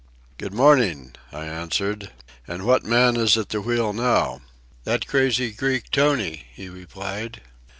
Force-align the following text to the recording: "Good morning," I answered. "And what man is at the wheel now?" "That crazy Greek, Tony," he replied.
"Good 0.39 0.51
morning," 0.51 1.13
I 1.31 1.45
answered. 1.45 2.09
"And 2.47 2.65
what 2.65 2.83
man 2.83 3.15
is 3.17 3.37
at 3.37 3.49
the 3.49 3.61
wheel 3.61 3.93
now?" 3.93 4.41
"That 4.83 5.05
crazy 5.05 5.51
Greek, 5.51 5.91
Tony," 5.91 6.47
he 6.51 6.69
replied. 6.69 7.43